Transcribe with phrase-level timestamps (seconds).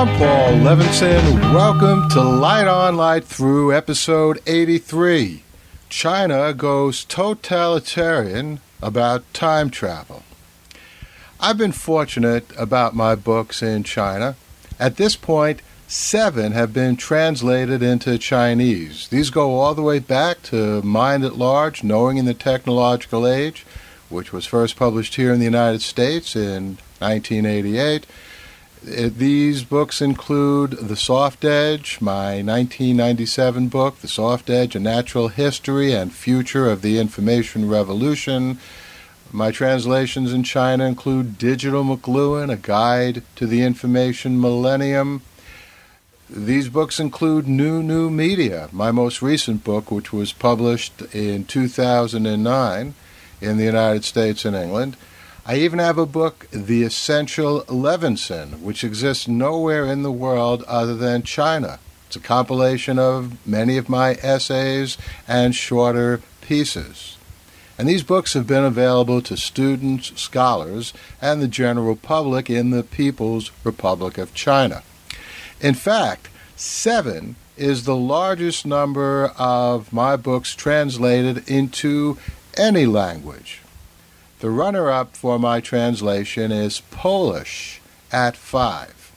[0.00, 1.52] Levinson.
[1.52, 5.42] Welcome to Light On, Light Through, episode 83.
[5.90, 10.22] China goes totalitarian about time travel.
[11.38, 14.36] I've been fortunate about my books in China.
[14.78, 19.06] At this point, seven have been translated into Chinese.
[19.08, 23.66] These go all the way back to Mind at Large, Knowing in the Technological Age,
[24.08, 28.06] which was first published here in the United States in 1988.
[28.86, 35.28] It, these books include The Soft Edge, my 1997 book, The Soft Edge A Natural
[35.28, 38.58] History and Future of the Information Revolution.
[39.30, 45.22] My translations in China include Digital McLuhan, A Guide to the Information Millennium.
[46.30, 52.94] These books include New New Media, my most recent book, which was published in 2009
[53.42, 54.96] in the United States and England.
[55.46, 60.94] I even have a book, The Essential Levinson, which exists nowhere in the world other
[60.94, 61.78] than China.
[62.06, 67.16] It's a compilation of many of my essays and shorter pieces.
[67.78, 72.82] And these books have been available to students, scholars, and the general public in the
[72.82, 74.82] People's Republic of China.
[75.60, 82.18] In fact, seven is the largest number of my books translated into
[82.58, 83.62] any language.
[84.40, 89.12] The runner up for my translation is Polish at five.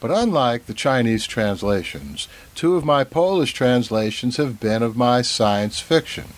[0.00, 5.80] But unlike the Chinese translations, two of my Polish translations have been of my science
[5.80, 6.28] fiction.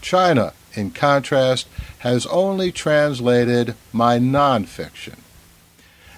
[0.00, 5.18] China, in contrast, has only translated my nonfiction.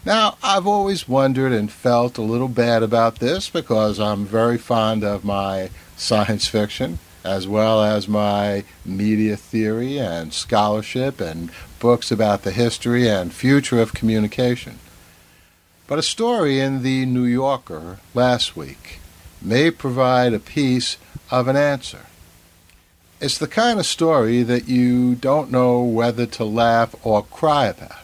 [0.04, 5.02] Now, I've always wondered and felt a little bad about this because I'm very fond
[5.02, 12.42] of my science fiction as well as my media theory and scholarship and books about
[12.42, 14.78] the history and future of communication.
[15.86, 19.00] But a story in the New Yorker last week
[19.40, 20.98] may provide a piece
[21.30, 22.06] of an answer.
[23.20, 27.98] It's the kind of story that you don't know whether to laugh or cry about.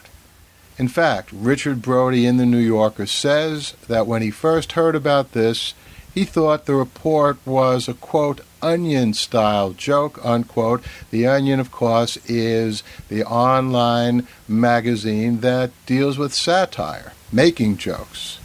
[0.79, 5.33] In fact, Richard Brody in the New Yorker says that when he first heard about
[5.33, 5.75] this,
[6.15, 10.83] he thought the report was a quote onion style joke unquote.
[11.11, 18.39] The Onion, of course, is the online magazine that deals with satire, making jokes.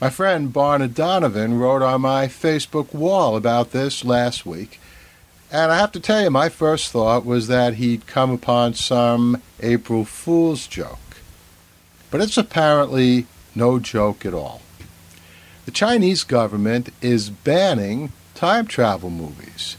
[0.00, 4.80] My friend Barna Donovan wrote on my Facebook wall about this last week,
[5.50, 9.40] and I have to tell you, my first thought was that he'd come upon some
[9.60, 10.98] April Fool's joke.
[12.10, 14.62] But it's apparently no joke at all.
[15.66, 18.12] The Chinese government is banning
[18.42, 19.76] time travel movies.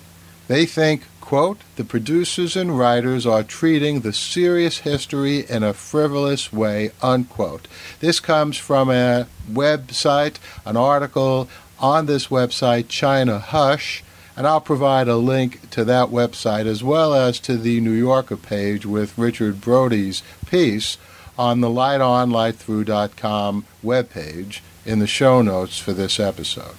[0.48, 6.54] They think, quote, the producers and writers are treating the serious history in a frivolous
[6.54, 7.68] way, unquote.
[8.00, 10.36] This comes from a website,
[10.66, 14.02] an article on this website, China Hush,
[14.38, 18.38] and I'll provide a link to that website as well as to the New Yorker
[18.38, 20.98] page with Richard Brody's piece
[21.38, 26.78] on the lightonlightthrough.com webpage in the show notes for this episode.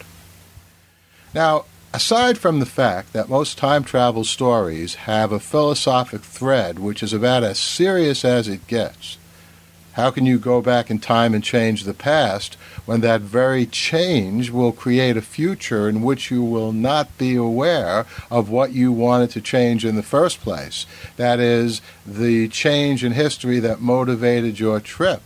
[1.34, 7.04] Now, aside from the fact that most time travel stories have a philosophic thread which
[7.04, 9.16] is about as serious as it gets,
[9.92, 14.50] how can you go back in time and change the past when that very change
[14.50, 19.30] will create a future in which you will not be aware of what you wanted
[19.30, 20.86] to change in the first place?
[21.16, 25.22] That is, the change in history that motivated your trip.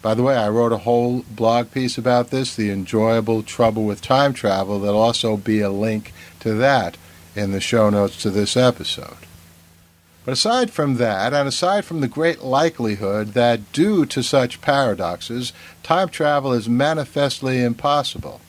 [0.00, 4.00] By the way, I wrote a whole blog piece about this, The Enjoyable Trouble with
[4.00, 4.78] Time Travel.
[4.78, 6.96] There'll also be a link to that
[7.34, 9.16] in the show notes to this episode.
[10.24, 15.52] But aside from that, and aside from the great likelihood that due to such paradoxes,
[15.82, 18.40] time travel is manifestly impossible,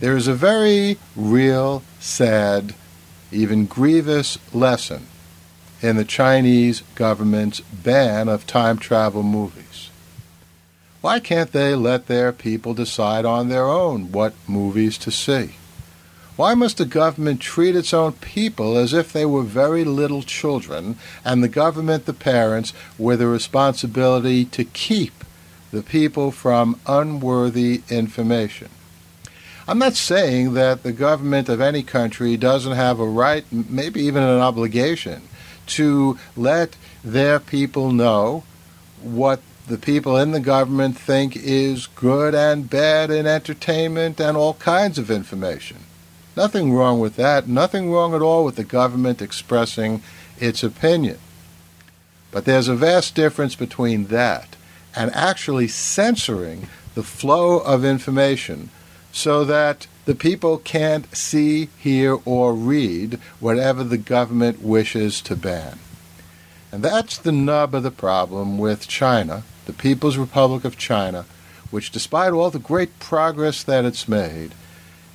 [0.00, 2.74] there is a very real, sad,
[3.32, 5.08] even grievous lesson
[5.82, 9.90] in the Chinese government's ban of time travel movies.
[11.08, 15.54] Why can't they let their people decide on their own what movies to see?
[16.36, 20.98] Why must the government treat its own people as if they were very little children,
[21.24, 25.24] and the government, the parents, with a responsibility to keep
[25.70, 28.68] the people from unworthy information?
[29.66, 34.22] I'm not saying that the government of any country doesn't have a right, maybe even
[34.22, 35.22] an obligation,
[35.68, 38.44] to let their people know
[39.00, 44.54] what the people in the government think is good and bad in entertainment and all
[44.54, 45.78] kinds of information.
[46.36, 47.48] Nothing wrong with that.
[47.48, 50.02] Nothing wrong at all with the government expressing
[50.38, 51.18] its opinion.
[52.30, 54.56] But there's a vast difference between that
[54.94, 58.70] and actually censoring the flow of information
[59.12, 65.78] so that the people can't see, hear, or read whatever the government wishes to ban.
[66.70, 71.26] And that's the nub of the problem with China, the People's Republic of China,
[71.70, 74.54] which, despite all the great progress that it's made,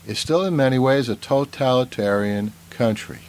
[0.05, 3.21] is still in many ways a totalitarian country.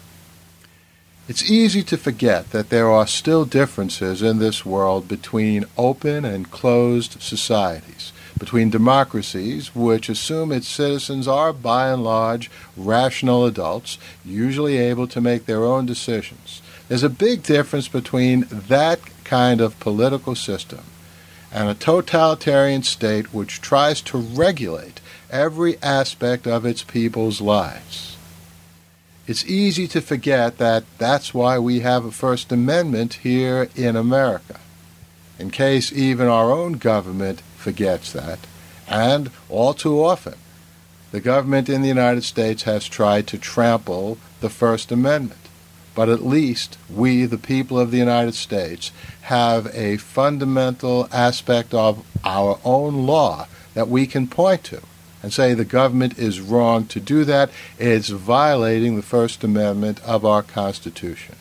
[1.26, 6.50] It's easy to forget that there are still differences in this world between open and
[6.50, 14.76] closed societies, between democracies, which assume its citizens are, by and large, rational adults, usually
[14.76, 16.60] able to make their own decisions.
[16.88, 20.84] There's a big difference between that kind of political system
[21.54, 28.16] and a totalitarian state which tries to regulate every aspect of its people's lives.
[29.28, 34.58] It's easy to forget that that's why we have a First Amendment here in America,
[35.38, 38.40] in case even our own government forgets that.
[38.88, 40.34] And all too often,
[41.12, 45.43] the government in the United States has tried to trample the First Amendment.
[45.94, 48.90] But at least we, the people of the United States,
[49.22, 54.82] have a fundamental aspect of our own law that we can point to
[55.22, 57.50] and say the government is wrong to do that.
[57.78, 61.36] It's violating the First Amendment of our Constitution.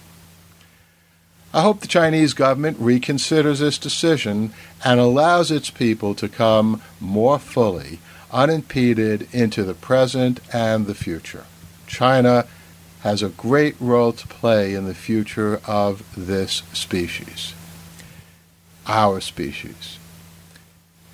[1.54, 4.54] I hope the Chinese government reconsiders this decision
[4.84, 8.00] and allows its people to come more fully,
[8.32, 11.46] unimpeded, into the present and the future.
[11.86, 12.48] China
[13.04, 17.54] has a great role to play in the future of this species,
[18.88, 20.00] our species.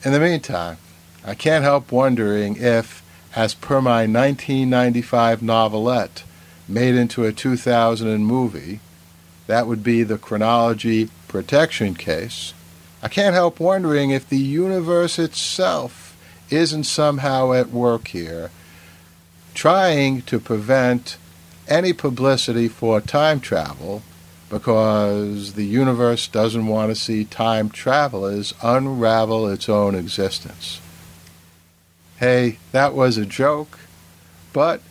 [0.05, 0.77] In the meantime,
[1.25, 3.03] I can't help wondering if,
[3.35, 6.23] as per my 1995 novelette
[6.67, 8.81] made into a 2000 movie,
[9.47, 12.53] that would be the chronology protection case,
[13.01, 16.15] I can't help wondering if the universe itself
[16.51, 18.51] isn't somehow at work here,
[19.55, 21.17] trying to prevent
[21.69, 24.01] any publicity for time travel
[24.49, 30.81] because the universe doesn't want to see time travelers unravel its own existence.
[32.17, 33.79] Hey, that was a joke,
[34.51, 34.81] but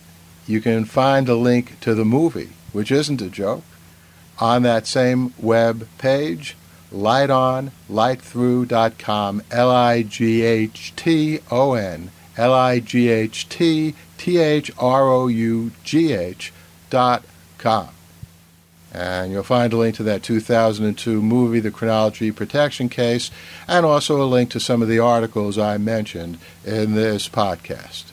[0.47, 3.65] you can find a link to the movie, which isn't a joke,
[4.39, 6.57] on that same web page,
[6.93, 14.71] lightonlightthrough.com, L I G H T O N, L I G H T T H
[14.79, 16.53] R O U G H
[16.91, 17.89] com.
[18.93, 23.31] And you'll find a link to that 2002 movie, The Chronology Protection Case,
[23.67, 28.05] and also a link to some of the articles I mentioned in this podcast.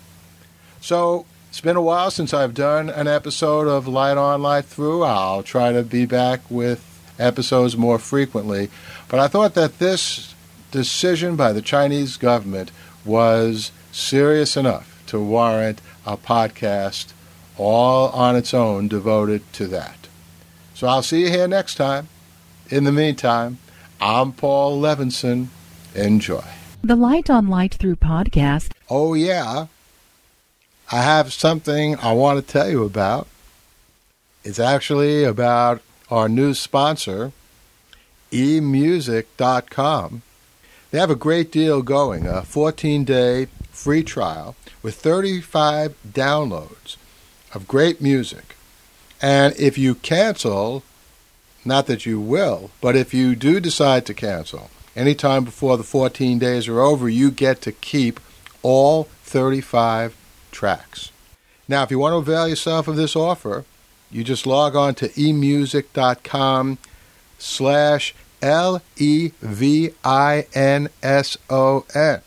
[0.82, 5.04] So, it's been a while since I've done an episode of Light On, Light Through.
[5.04, 6.84] I'll try to be back with
[7.18, 8.70] episodes more frequently.
[9.08, 10.36] But I thought that this
[10.72, 12.72] decision by the Chinese government
[13.06, 17.14] was serious enough to warrant a podcast
[17.58, 20.08] all on its own devoted to that.
[20.74, 22.10] So I'll see you here next time.
[22.70, 23.60] In the meantime,
[24.02, 25.48] I'm Paul Levinson.
[25.94, 26.44] Enjoy.
[26.84, 28.72] The Light on Light Through podcast.
[28.90, 29.68] Oh, yeah.
[30.92, 33.28] I have something I want to tell you about.
[34.44, 35.82] It's actually about
[36.12, 37.32] our new sponsor,
[38.32, 40.22] emusic.com.
[40.92, 46.98] They have a great deal going a 14 day free trial with 35 downloads
[47.56, 48.56] of great music.
[49.22, 50.84] And if you cancel,
[51.64, 56.38] not that you will, but if you do decide to cancel, anytime before the 14
[56.38, 58.20] days are over, you get to keep
[58.62, 60.16] all 35
[60.52, 61.12] tracks.
[61.68, 63.66] Now, if you want to avail yourself of this offer,
[64.12, 66.78] you just log on to emusic.com
[67.40, 72.22] slash L E V I N S O N.